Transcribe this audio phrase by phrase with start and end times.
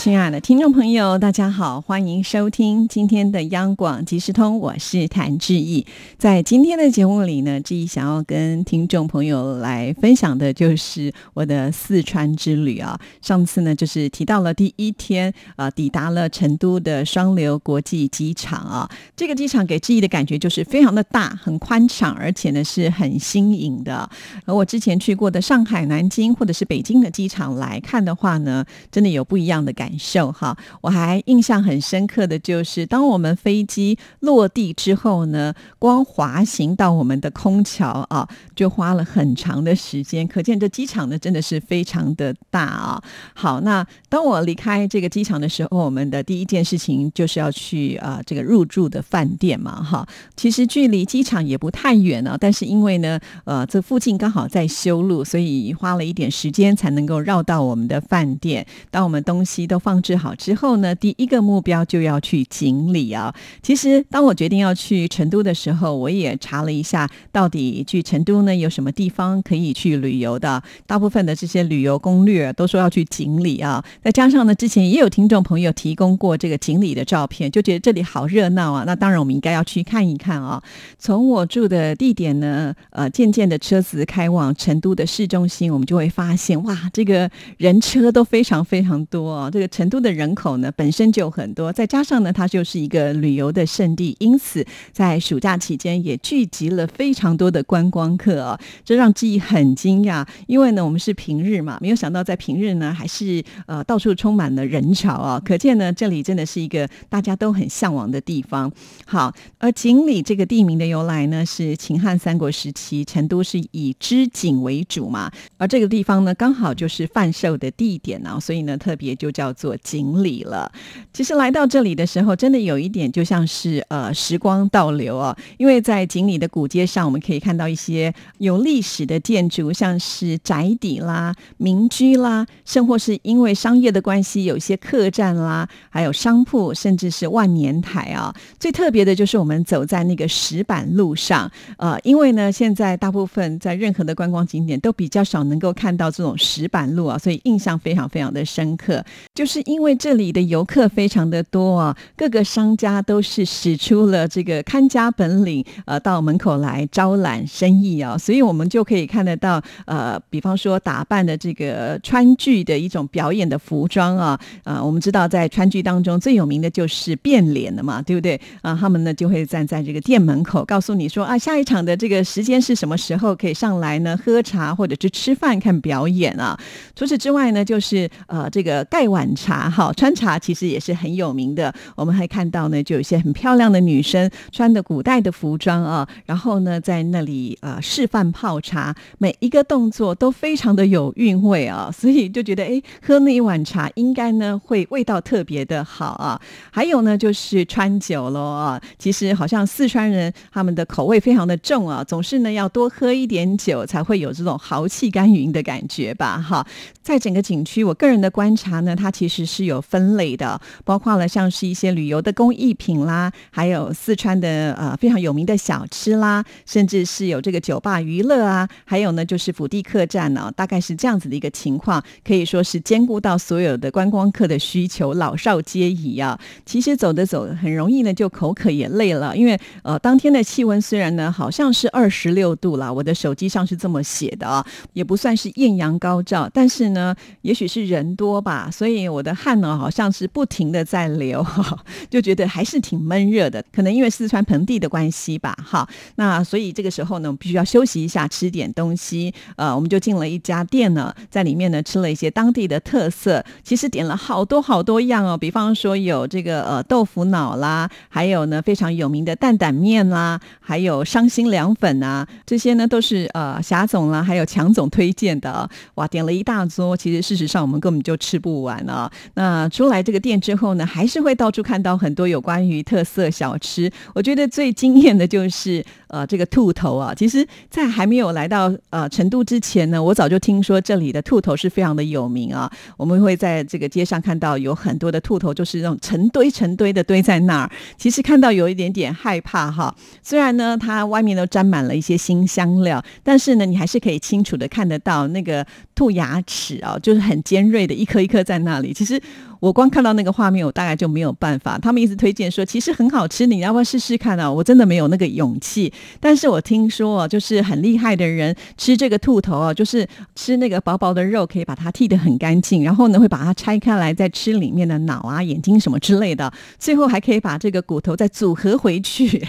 [0.00, 5.84] 亲爱的听众朋友，大家好，欢迎收听今天的央广即时通，我是谭志毅。
[6.16, 12.98] 在今天的节目里呢，志毅想要跟听众朋友来分享的就是我的四川之旅啊。
[13.20, 18.90] 上次呢，就是提到了第一天啊，抵达了成都的双流国际机场啊。
[19.14, 24.08] 这个机场给志毅的感觉就是非常的大，很宽敞，而且呢是很新颖的。
[24.46, 29.89] 而我之前去过的上海、南京或者是北京的机场来看的话呢，真的有不一样的感。
[29.90, 40.26] 感受哈，我还印象很深刻的就是，当我们飞机落地之后呢，光滑行到我们的空桥啊，就花了很长的时间。
[40.28, 43.02] 可见这机场呢，真的是非常的大啊。
[43.34, 50.06] 好，那当我离开这个机场的时候，我们的第一件事情就是要去啊这个入住的饭店嘛哈。
[50.36, 58.64] 其实距离机场也不太远啊，但是因为呢，呃，这附近刚好在修路，所以花了一点时间才能够绕到我们的饭店。
[58.92, 63.34] 当我们东西都放置好之后呢，第一个目标就要去锦里啊。
[63.62, 70.62] 其实当我决定要去成都的时候，我也查了一下，到底去成都呢有什么地方可以去旅游的。
[70.86, 73.82] 大部分的这些旅游攻略都说要去锦里啊。
[74.04, 78.84] 再加上呢，之前也有听众朋友提供过这个锦里的照片，就觉得这里好热闹啊。
[78.86, 80.62] 那当然我们应该要去看一看啊。
[80.98, 89.50] 从我住的地点呢，呃，渐渐的车子开往成都的市中心，我们就会发现哇，这个人车都非常非常多啊。
[89.50, 100.26] 这个成都的人口呢本身就很多，再加上呢它就是一个旅游的胜地，因此在暑假期间也聚集了非常多的观光客啊，这让记忆很惊讶。
[100.48, 108.72] 因为呢我们是平日嘛，没有想到在平日呢还是呃到处充满了人潮啊，可见呢这里真的是一个大家都很向往的地方。
[109.06, 119.54] 好，而锦里这个地名的由来呢是秦汉三国时期成都是以织锦为主嘛，而这个地方呢刚好就是贩售的地点啊，所以呢特别就叫。
[119.60, 120.72] 做锦鲤了，
[121.12, 138.34] 其实来到这里的时候，真的有一点就像是呃时光倒流哦，因为在锦里的古街上，我们可以看到一些有历史的建筑，像是宅邸啦、民居啦，甚或是因为商业的关系，有一些客栈啦，还有商铺，甚至是万年台啊。
[138.58, 149.04] 最特别的就是我们走在那个石板路上，呃，因为呢，现在大部分在任何的观光景点都比较少能够看到这种石板路啊，所以印象非常非常的深刻，
[149.34, 149.49] 就。
[149.50, 168.40] 是因为这里的游客非常的多啊，各个商家都是使出了这个看家本领，呃，到门口来招揽生意啊，所以我们就可以看得到，呃，比方说打扮的这个川剧的一种表演的服装啊，啊，我们知道在川剧当中最有名的就是变脸的嘛，对不对？
[168.62, 174.16] 啊，他们呢就会站在这个店门口，告诉你说啊，下一场的这个时间是什么时候可以上来呢？
[174.24, 176.56] 喝茶或者是吃饭看表演啊。
[176.94, 179.28] 除此之外呢，就是呃，这个盖碗。
[179.40, 181.74] 茶哈，川茶其实也是很有名的。
[181.96, 196.38] 我们还看到呢，就有一些很漂亮的女生穿的古代的服装啊，然后呢，在那里呃示范泡茶，每一个动作都非常的有韵味啊，所以就觉得哎，喝那一碗茶应该呢会味道特别的好啊。
[196.70, 206.66] 还有呢，就是川酒喽啊，其实好像四川人他们的口味非常的重啊，总是呢要多喝一点酒才会有这种豪气干云的感觉吧哈。
[207.02, 209.29] 在整个景区，我个人的观察呢，它其。
[209.30, 226.38] 实是有分类的，包括了像是一些旅游的工艺品啦，还有四川的呃非常有名的小吃啦，甚至是有这个酒吧娱乐啊，还有呢就是府地客栈呢，大概是这样子的一个情况，可以说是兼顾到所有的观光客的需求，老少皆宜啊。
[226.66, 239.19] 其实走着走，很容易呢就口渴也累了，因为呃当天的气温虽然呢好像是二十六度了，我的手机上是这么写的啊，也不算是艳阳高照，但是呢也许是人多吧，所以我。
[239.20, 241.46] 我的汗呢，好像是不停的在流，
[242.08, 243.62] 就觉得还是挺闷热的。
[243.70, 245.86] 可能因为四川盆地的关系吧，哈。
[246.16, 249.34] 那所以这个时候呢，我们必须要休息一下，吃点东西。
[249.56, 253.44] 呃，我们就进了一家店呢，在里面呢吃了一些当地的特色。
[253.62, 265.68] 其实点了好多好多样哦，比方说有这个呃豆腐脑啦，还有呢非常有名的担担面啦，还有伤心凉粉啊，这些呢都是呃霞总啦，还有强总推荐的。
[265.96, 268.99] 哇，点了一大桌，其实事实上我们根本就吃不完啊。
[269.34, 273.88] 那出来这个店之后呢，还是会到处看到很多有关于特色小吃。
[274.14, 282.70] 我觉得最惊艳的就是，呃这个兔头啊，其实，在还没有来到呃成都之前呢，我早就听说这里的兔头是非常的有名啊。
[282.96, 287.70] 我们会在这个街上看到有很多的兔头，就是那种成堆成堆的堆在那儿。
[287.96, 289.94] 其实看到有一点点害怕哈。
[290.22, 298.92] 虽然呢，它外面都沾满了一些新香料，但是呢，你还是可以清楚的看得到那个兔牙齿啊，就是很尖锐的一颗一颗在那里。
[298.92, 299.20] 其实。
[299.60, 301.78] 我光看到那个画面，我大概就没有办法。
[301.78, 304.50] 他们一直推荐说，其实很好吃，你要不要试试看啊？
[304.50, 305.92] 我真的没有那个勇气。
[306.18, 319.46] 但是我听说，就是很厉害的人吃这个兔头啊，就是吃那个薄薄的肉，可以把它剃得很干净，然后呢，会把它拆开来，再吃里面的脑啊、眼睛什么之类的，最后还可以把这个骨头再组合回去。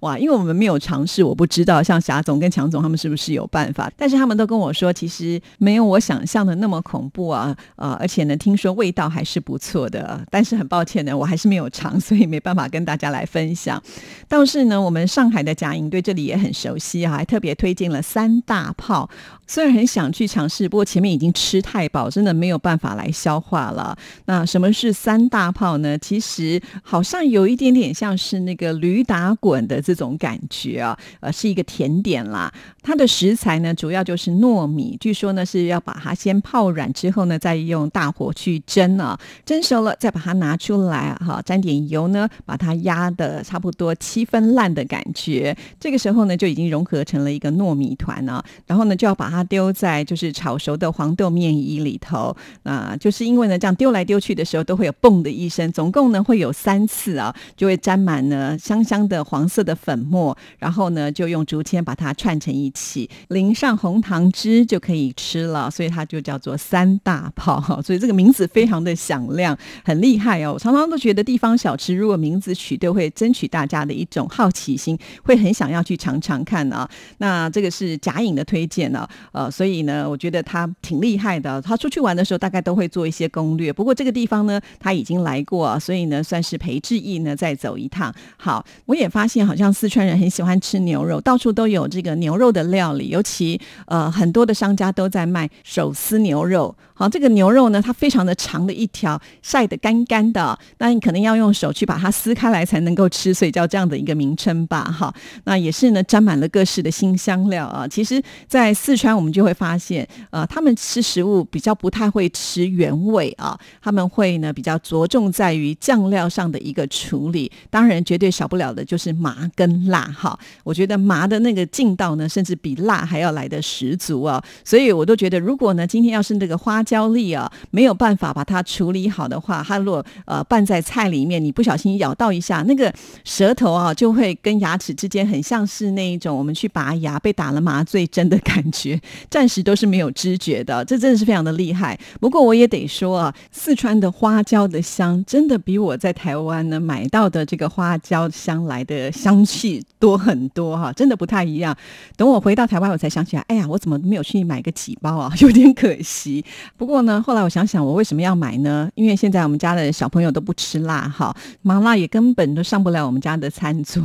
[0.00, 0.18] 哇！
[0.18, 3.92] 因为我们没有尝试，我不知道像霞总跟强总他们是不是有办法。
[3.98, 7.54] 但是他们都跟我说，其实没有我想象的那么恐怖啊。
[7.76, 9.41] 呃，而且呢，听说味道还是。
[9.42, 13.82] 不错的，但是很抱歉呢，我还是没有尝，所以没办法跟大家来分享。
[14.28, 19.10] 倒是呢，我们上海的贾莹对这里也很熟悉啊，还特别推荐了三大炮。
[19.52, 23.94] 虽然很想去尝试，不过前面已经吃太饱，真的没有办法来消化了。
[24.24, 25.98] 那什么是三大炮呢？
[25.98, 32.50] 其实好像有一点点像是那个驴打滚的这种感觉啊，呃，是一个甜点啦。
[32.82, 39.20] 它的食材呢，主要就是糯米，据说呢是要把它先泡软之后呢，再用大火去蒸啊。
[39.44, 45.54] 蒸熟了，再把它拿出来，哈，沾点油呢，把它压的差不多七分烂的感觉。
[45.78, 48.42] 这个时候呢，就已经融合成了一个糯米团啊。
[48.66, 52.36] 然后呢，就要把它丢在就是炒熟的黄豆面衣里头。
[52.64, 55.72] 啊，就是因为呢，这样丢来丢去的时候，都会有嘣的一声。
[55.72, 60.36] 总共呢会有三次啊，就会沾满呢香香的黄色的粉末。
[60.58, 65.70] 然后呢，就用竹签把它串成一起，淋上红糖汁就可以吃了。
[65.70, 67.80] 所以它就叫做三大炮。
[67.82, 69.22] 所以这个名字非常的响。
[69.32, 70.54] 亮很厉害哦！
[70.54, 76.88] 我常常都觉得地方小吃如果名字取对，会争取大家的一种好奇心，会很想要去尝尝看啊。
[77.18, 81.60] 那这个是贾颖的推荐呢，呃，所以呢，我觉得他挺厉害的。
[81.60, 83.72] 他出去玩的时候，大概都会做一些攻略。
[83.72, 88.14] 不过这个地方呢，他已经来过，所以呢，算是裴志毅呢再走一趟。
[88.36, 96.74] 好，我也发现好像四川人很喜欢吃牛肉，到处都有这个牛肉的料理，尤其呃很多的商家都在卖手撕牛肉。
[96.94, 104.84] 好，这个牛肉呢，它非常的长的一条，晒得干干的，那你可能要用手去把它撕开来才能够吃，所以叫这样的一个名称吧。
[104.84, 105.12] 哈，
[105.44, 107.88] 那也是呢，沾满了各式的新香料啊。
[107.88, 117.50] 其实，在四川我们就会发现，呃，他们吃食物比较不太会吃原味啊，他们会呢比较着重在于酱料上的一个处理。
[117.70, 120.02] 当然，绝对少不了的就是麻跟辣。
[120.16, 124.42] 哈，我觉得麻的那个劲道呢，甚至比辣还要来的十足啊。
[124.62, 126.82] 所以我都觉得，如果呢今天要是那个花。
[126.82, 132.92] 椒粒啊，没有办法把它处理好的话，它如果呃拌在菜里面，你不小心咬到一下，那个
[133.24, 139.00] 舌头啊就会跟牙齿之间很像是那一种我们去拔牙被打了麻醉针的感觉，
[139.30, 141.98] 暂时都是没有知觉的，这真的是非常的厉害。
[142.20, 151.76] 不过我也得说啊，四川的花椒的香真的比我在台湾呢买到的这个花椒香来的香气多很多哈， 真的不太一样。
[152.16, 155.32] 等我回到台湾，我才想起来，哎呀，我怎么没有去买个几包啊？
[155.40, 156.44] 有点可惜。
[156.76, 158.90] 不过呢，后来我想想，我为什么要买呢？
[158.94, 164.02] 因为现在我们家的小朋友都不吃辣，哈，麻辣也根本都上不了我们家的餐桌，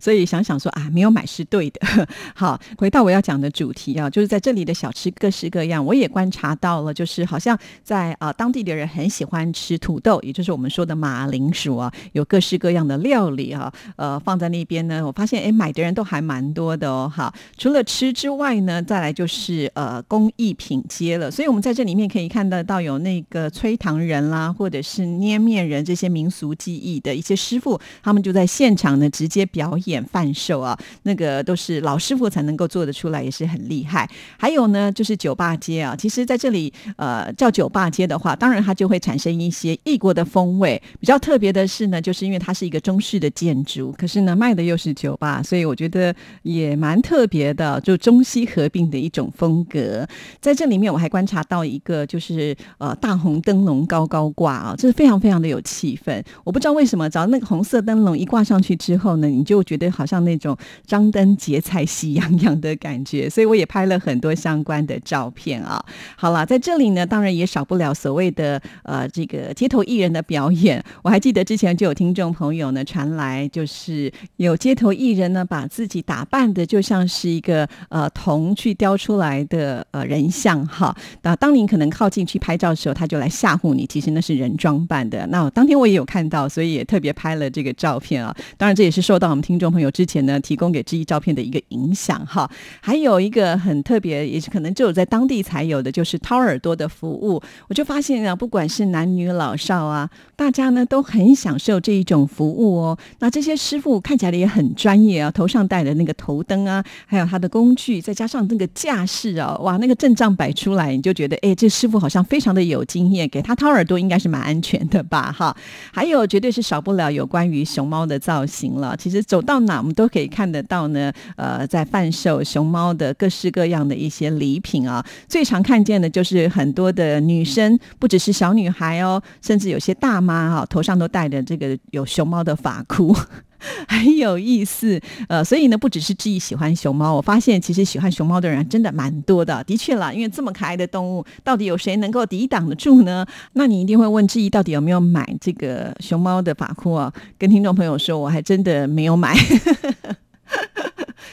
[0.00, 1.80] 所以想想说啊，没有买是对的。
[2.34, 17.12] 好，回到我要讲的主题啊，就是在这里的小吃各式各样，我也观察到了，就是好像在啊当地的人很喜欢吃土豆，也就是我们说的马铃薯啊，有各式各样的料理啊，呃，放在那边呢，我发现哎，买的人都还蛮多的哦。
[17.14, 21.90] 哈，除了吃之外呢，再来就是呃工艺品街了，所以我们在这里。
[21.90, 34.08] 面可以看得到有那个吹糖人啦，或者是捏面人这些民俗技艺的一些师傅，他们就在现场呢直接表演贩售啊，那个都是老师傅才能够做得出来，也是很厉害。
[34.38, 40.80] 还有呢，就是酒吧街啊，其实在这里呃叫酒吧街的话，当然它就会产生一些异国的风味。
[41.00, 50.06] 比较特别的是呢，就是因为它是一个中式的建筑，可是呢卖的又是酒吧，所以我觉得也蛮特别的，就中西合并的一种风格。
[50.40, 51.78] 在这里面我还观察到一。
[51.82, 56.22] 个就是呃大红灯笼高高挂啊，这是非常非常的有气氛。
[56.44, 63.30] 我不知道为什么，只要那个红色灯笼一挂上去之后呢，你就觉得好像那种张灯结彩、喜洋洋的感觉。
[63.30, 65.82] 所以我也拍了很 很多相关的照片啊。
[66.16, 70.82] 好了，在这里呢，当然也少不了所谓的呃这个街头艺人的表演。
[71.02, 80.94] 我还记得之前就有听众朋友呢传来，就是有街头艺人呢把自己打扮的就像是一个呃铜去雕出来的呃人像哈。
[81.22, 85.26] 那当您可能靠近去拍照的时候，他就来吓唬你，其实那是人装扮的。
[85.28, 88.34] 那当天我也有看到，所以也特别拍了这个照片啊。
[88.56, 92.50] 当然这也是受到我们听众朋友之前呢提供给志毅照片的一个影响哈。
[92.80, 97.40] 还有一个很特别，也是可能只有在当地才有的，就是掏耳朵的服务。
[97.68, 102.98] 我就发现啊，不管是男女老少啊，大家呢都很享受这一种服务哦。
[103.18, 115.30] 那这些师傅看起来也很专业啊，头上戴的那个头灯啊，还有他的工具，再加上那个架势啊，哇，那个阵仗摆出来，你就觉得哎，这师傅好像非常的有经验，给他掏耳朵应该是蛮安全的吧？
[115.30, 115.54] 哈，
[115.92, 118.96] 还有绝对是少不了有关于熊猫的造型了。
[118.96, 125.04] 其实走到哪我们都可以看得到呢，呃，在贩售熊猫的各式各样的一些礼品啊。
[125.28, 133.16] 最常看见的就是很多的女生，不只是小女孩哦，甚至有些大妈哈，头上都戴着这个有熊猫的发箍。
[133.86, 139.62] 很有意思，呃，所以呢，不只是志毅喜欢熊猫，我发现其实喜欢熊猫的人真的蛮多的。
[139.64, 143.26] 的确啦，因为这么可爱的动物，到底有谁能够抵挡得住呢？
[143.52, 147.12] 那你一定会问志毅，到底有没有买这个熊猫的发箍啊？
[147.36, 149.36] 跟听众朋友说，我还真的没有买。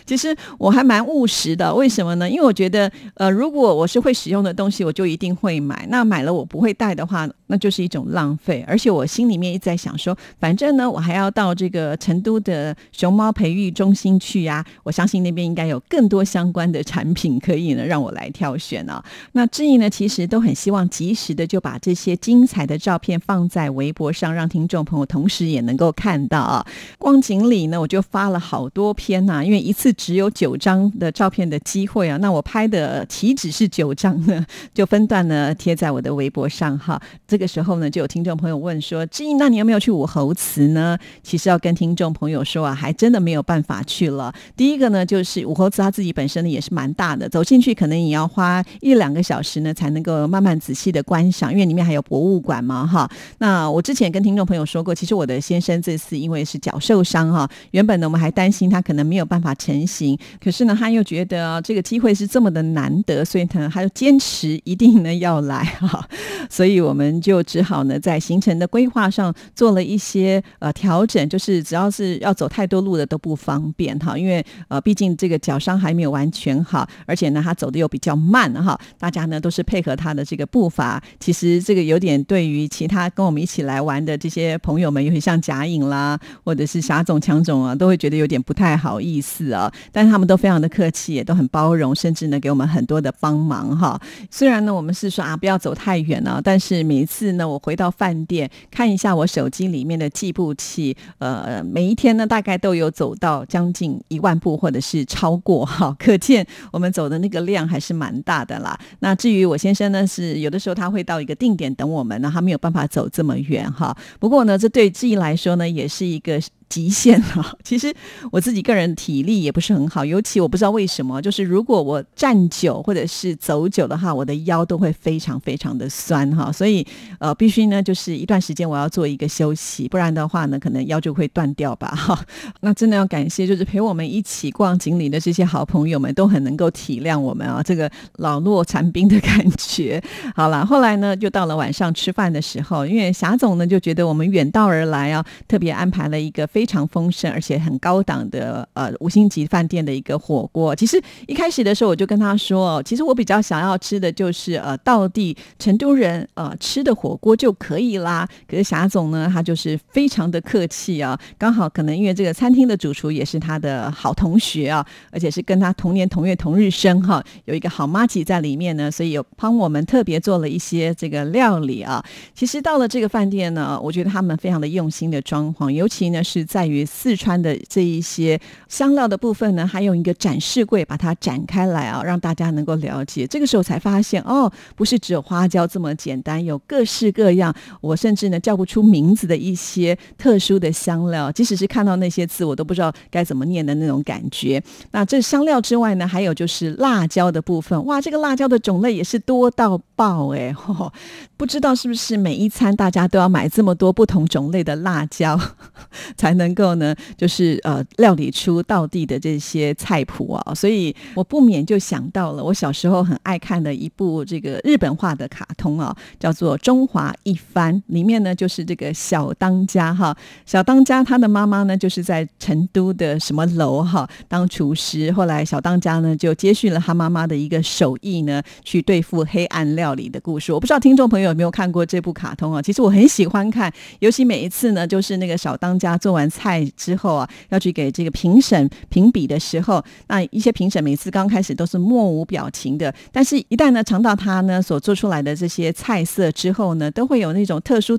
[0.07, 2.29] 其实我还蛮务实的，为什么呢？
[2.29, 5.85] 因为我觉得，呃，如果我是会使用的东西，我就一定会买。
[5.89, 8.63] 那买了我不会带的话，那就是一种浪费。
[8.65, 14.65] 而且我心里面一直在想说，反正呢，我还要到这个成都的熊猫培育中心去呀。
[14.83, 19.03] 我相信那边应该有更多相关的产品可以呢让我来挑选啊。
[19.33, 26.65] 那志毅呢，其实都很希望及时的就把这些精彩的照片放在微博上，让听众朋友同时也能够看到啊。
[26.97, 29.93] 光锦里呢，我就发了好多篇呐，因为一次。
[29.97, 34.45] 只有九张的照片的机会啊，那我拍的岂止是九张呢？
[34.73, 37.01] 就分段呢贴在我的微博上哈。
[37.27, 44.31] 这个时候呢，就有听众朋友问说：“志毅，那你有没有去武侯祠呢？”其实要跟听众朋友说啊，还真的没有办法去了。
[44.55, 53.09] 第一个呢，就是武侯祠它自己本身呢也是蛮大的，走进去可能也要花一两个小时呢，才能够慢慢仔细的观赏，因为里面还有博物馆嘛哈。
[53.39, 59.86] 那我之前跟听众朋友说过，其实我的先生这次因为是脚受伤哈，原本呢我们还担心他可能没有办法成。
[59.87, 66.05] 行，可是呢，他又觉得这个机会是这么的难得，所以呢，他就坚持一定呢要来哈，
[66.49, 89.71] 所以我们就只好呢在行程的规划上做了一些呃调整，就是只要是要走太多路的都不方便哈，因为呃毕竟这个脚伤还没有完全好，而且呢他走的又比较慢哈，大家呢都是配合他的这个步伐，其实这个有点对于其他跟我们一起来玩的这些朋友们，尤其像贾颖啦，或者是霞总、强总啊，都会觉得有点不太好意思啊。
[89.91, 93.99] 但是他们都非常的客气，也都很包容，甚至呢给我们很多的帮忙哈。
[94.29, 108.77] 虽然呢我们是说啊不要走太远了，但是每一次呢我回到饭店看一下我手机里面的计步器，呃每一天呢大概都有走到将近一万步或者是超过哈， 可见我们走的那个量还是蛮大的啦。
[108.99, 113.95] 那至于我先生呢是有的时候他会到一个定点等我们呢，他没有办法走这么远哈。
[114.19, 116.41] 不过呢这对志毅来说呢也是一个。
[116.69, 117.57] 极限了。
[117.63, 117.93] 其实
[118.31, 126.51] 我自己个人体力也不是很好，尤其我不知道为什么，就是如果我站久或者是走久的话，我的腰都会非常非常的酸哈。
[126.51, 126.85] 所以
[127.19, 132.19] 呃，必须呢，就是一段时间我要做一个休息，不然的话呢，可能腰就会断掉吧哈。
[132.61, 140.01] 那真的要感谢，就是陪我们一起逛锦里的这些好朋友们，都很能够体谅我们啊，这个老弱残兵的感觉。
[140.35, 146.45] 好了，后来呢，就到了晚上吃饭的时候，因为霞总呢就觉得我们远道而来啊，特别安排了一个。
[146.57, 150.75] 非常丰盛而且很高档的呃五星级饭店的一个火锅。
[150.75, 158.27] 其实一开始的时候我就跟他说，其实我比较想要吃的就是呃到地成都人呃吃的火锅就可以啦。
[158.49, 172.03] 可是霞总呢，他就是非常的客气啊，刚好可能因为这个餐厅的主厨也是他的好同学啊，而且是跟他同年同月同日生哈，有一个好妈吉在里面呢，所以有帮我们特别做了一些这个料理啊。
[172.33, 176.46] 其实到了这个饭店呢，我觉得他们非常的用心的装潢，尤其呢是。
[176.47, 183.27] 在于四川的这一些香料的部分呢，还用一个展示柜把它展开来啊，让大家能够了解。
[183.27, 194.63] 这个时候才发现哦，不是只有花椒这么简单，有各式各样，我甚至呢叫不出名字的一些特殊的香料，即使是看到那些字，我都不知道该怎么念的那种感觉。
[194.91, 200.55] 那这香料之外呢，还有就是辣椒的部分，哇，这个辣椒的种类也是多到爆哎，
[201.35, 205.37] 不知道是不是每一餐大家都要买这么多不同种类的辣椒，
[206.15, 210.53] 才能够呢，就是呃料理出道地的这些菜谱啊。
[210.53, 230.51] 所以我不免就想到了我小时候很爱看的一部这个日本画的卡通啊，叫做《中华一番》，里面呢就是这个小当家哈，小当家他的妈妈呢就是在成都的什么楼哈当厨师，后来小当家呢就接续了他妈妈的一个手艺呢，去对付黑暗料道理的故事。
[230.51, 232.61] 我不知道听众朋友有没有看过这部卡通啊？
[232.61, 247.97] 其实我很喜欢看，尤其每一次呢，就是那个小当家做完菜之后啊，要去给这个评审评比的时候，那一些评审每次刚开始都是默无表情的，但是一旦呢尝到他呢所做出来的这些菜色之后呢，都会有那种特殊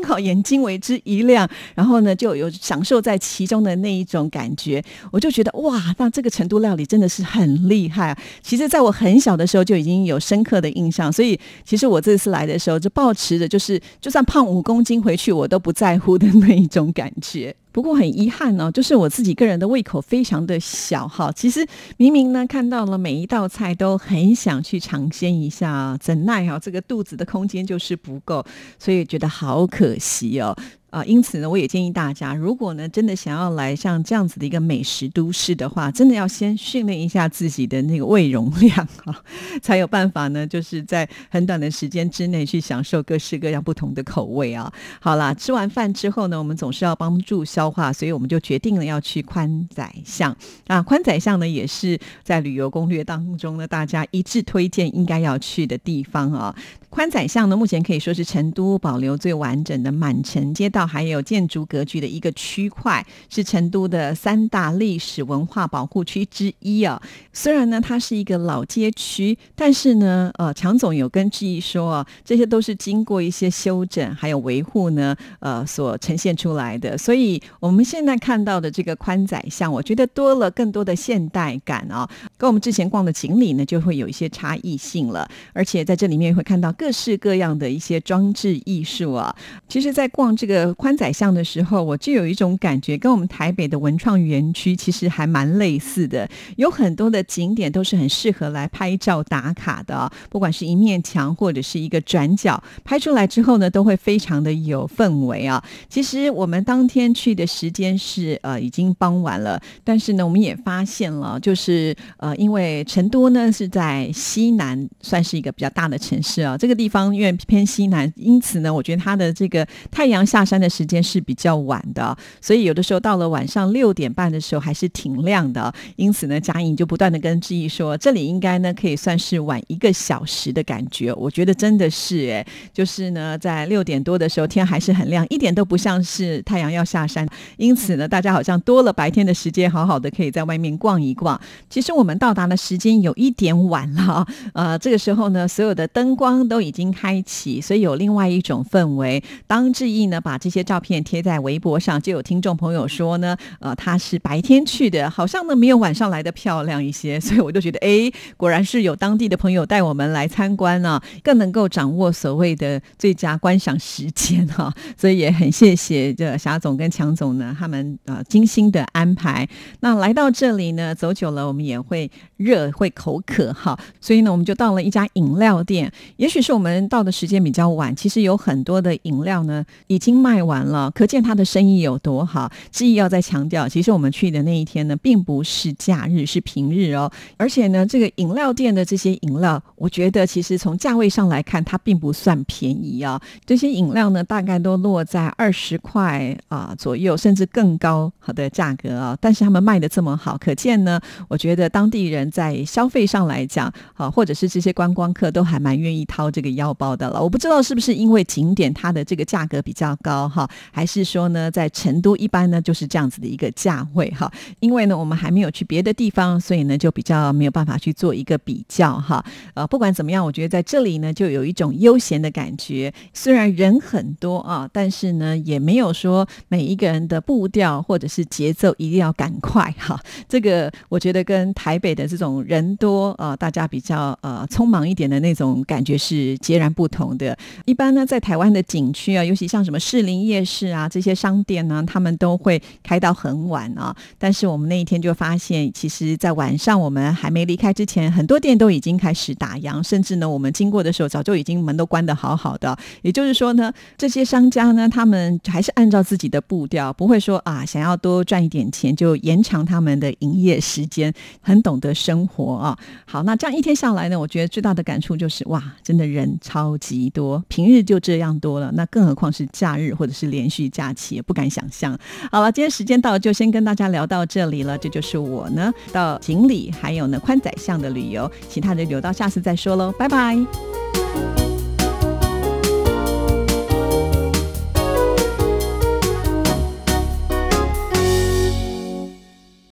[0.00, 4.82] 咚好眼睛为之一亮，然后呢就有享受在其中的那一种感觉。
[5.10, 8.18] 我就觉得哇，那这个成都料理真的是很厉害啊！
[8.42, 17.54] 其实在我很小的时候就已经有深刻的印象，所以其实我这次来的时候就抱持着，就是就算胖五公斤回去我都不在乎的那一种感觉。
[17.70, 21.30] 不过很遗憾呢，就是我自己个人的胃口非常的小哈。
[21.32, 28.44] 其实明明呢看到了每一道菜都很想去尝鲜一下，怎奈哈这个肚子的空间就是不够，
[28.78, 30.56] 所以觉得好可惜哦。
[30.90, 39.22] 啊，因此呢，我也建议大家，如果呢真的想要来像这样子的一个美食都市的话，真的要先训练一下自己的那个胃容量啊，
[39.60, 44.72] 才有办法呢，就是在很短的时间之内去享受各式各样不同的口味啊。
[44.98, 50.34] 好啦，吃完饭之后呢，我们总是要帮助消化，所以我们就决定了要去宽窄巷
[50.68, 50.80] 啊。
[50.80, 56.56] 宽窄巷呢，也是在旅游攻略当中呢，大家一致推荐应该要去的地方啊。
[56.90, 67.00] 宽窄巷呢，目前可以说是成都保留最完整的满城街道，还有建筑格局的一个区块，是成都的三大历史文化保护区之一啊。
[67.32, 76.96] 虽然呢，它是一个老街区，但是呢，呃，强总有跟志毅说啊，这些都是经过一些修整还有维护呢，呃，所呈现出来的。
[76.96, 85.28] 所以我们现在看到的这个宽窄巷，我觉得多了更多的现代感啊，跟我们之前逛的锦里呢，就会有一些差异性了。
[85.52, 86.74] 而且在这里面会看到。
[86.78, 89.34] 各式各样的一些装置艺术啊，
[89.68, 96.26] 其实，在逛这个宽窄巷的时候，我就有一种感觉，跟我们台北的文创园区其实还蛮类似的。
[96.54, 105.60] 有很多的景点都是很适合来拍照打卡的，不管是一面墙或者是一个转角，拍出来之后呢，都会非常的有氛围啊。
[105.88, 116.67] 其实我们当天去的时间是呃已经傍晚了，但是呢，我们也发现了，就是呃，因为成都呢是在西南，算是一个比较大的城市啊，这。
[116.68, 125.72] 这个地方因为偏西南，因此呢，我觉得它的这个太阳下山的时间是比较晚的，所以有的时候到了晚上六点半的时候还是挺亮的。
[125.96, 131.10] 因此呢，嘉颖就不断的跟志毅说，这里应该呢可以算是晚一个小时的感觉。
[131.14, 137.26] 我觉得真的是哎，就是呢在六点多的时候天还是很亮，一点都不像是太阳要下山。
[137.56, 141.40] 因此呢，大家好像多了白天的时间，好好的可以在外面逛一逛。
[141.70, 146.57] 其实我们到达的时间有一点晚了，呃，这个时候呢，所有的灯光都。
[146.58, 149.22] 都已经开启，所以有另外一种氛围。
[149.46, 157.20] 当志毅呢把这些照片贴在微博上，就有听众朋友说呢，呃，他是白天去的，好像呢没有晚上来的漂亮一些。
[157.22, 164.74] 所以我就觉得，哎，果然是有当地的朋友带我们来参观呢，更能够掌握所谓的最佳观赏时间哈。
[164.98, 169.48] 所以也很谢谢这霞总跟强总呢，他们呃精心的安排。
[169.78, 173.78] 那来到这里呢，走久了我们也会热，会口渴哈。
[174.00, 176.58] 所以呢，我们就到了一家饮料店，也许是。
[176.58, 182.50] 我们到的时间比较晚，其实有很多的饮料呢已经卖完了，可见他的生意有多好。
[182.72, 187.08] 志毅要再强调，其实我们去的那一天呢，并不是假日，是平日哦。
[187.36, 193.20] 而且呢，这个饮料店的这些饮料，我觉得其实从价位上来看，它并不算便宜啊。
[193.46, 199.16] 这些饮料呢，大概都落在二十块啊左右，甚至更高好的价格啊。
[199.20, 206.30] 但是他们卖的这么好，可见呢，我觉得当地人在消费上来讲，啊，或者是这些观光客都还蛮愿意掏。
[206.38, 214.32] 这个腰包的了，我不知道是不是因为景点它的这个价格比较高哈，还是说呢，在成都一般呢就是这样子的一个价位哈。
[214.60, 219.24] 因为呢，我们还没有去别的地方，所以呢就比较没有办法去做一个比较哈。
[219.54, 230.00] 呃，不管怎么样，我觉得在这里呢就有一种悠闲的感觉，虽然人很多啊，但是呢也没有说每一个人的步调或者是节奏一定要赶快哈。
[230.28, 236.27] 这个我觉得跟台北的这种人多啊，大家比较呃匆忙一点的那种感觉是。
[236.36, 237.36] 截然不同的。
[237.64, 243.94] 一般呢，在台湾的景区啊，尤其像什么士林夜市啊这些商店呢，他们都会开到很晚啊。
[244.18, 252.76] 但是我们那一天就发现，其实，在晚上我们还没离开之前，很多店都已经开始打烊，甚至呢，我们经过的时候，早就已经门都关得好好的。
[253.02, 262.78] 也就是说呢，这些商家呢，他们还是按照自己的步调，不会说啊，想要多赚一点钱就延长他们的营业时间，很懂得生活啊。
[263.06, 271.98] 好，那这样一天下来呢，我觉得最大的感触就是，哇，真的人超级多，平日就这样多了，那更何况是假日或者是连续假期，也不敢想象。
[272.30, 274.76] 好了，今天时间到，就先跟大家聊到这里了。
[274.78, 281.37] 这就是我呢到锦里还有呢宽窄巷的旅游，其他的留到下次再说喽，拜拜。